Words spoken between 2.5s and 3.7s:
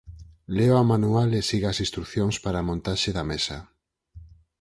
a montaxe da mesa